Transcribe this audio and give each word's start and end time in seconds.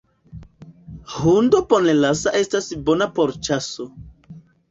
Hundo 1.15 1.59
bonrasa 1.73 2.33
estas 2.41 2.71
bona 2.87 3.09
por 3.19 3.35
ĉaso. 3.49 3.87